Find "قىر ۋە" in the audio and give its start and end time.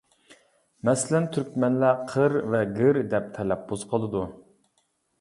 2.13-2.65